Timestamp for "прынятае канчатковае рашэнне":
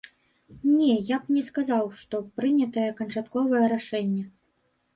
2.41-4.23